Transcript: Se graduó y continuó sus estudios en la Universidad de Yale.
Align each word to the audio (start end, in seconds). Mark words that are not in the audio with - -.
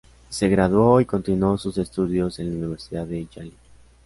Se 0.31 0.49
graduó 0.49 0.99
y 0.99 1.05
continuó 1.05 1.59
sus 1.59 1.77
estudios 1.77 2.39
en 2.39 2.49
la 2.49 2.55
Universidad 2.57 3.05
de 3.05 3.27
Yale. 3.27 3.51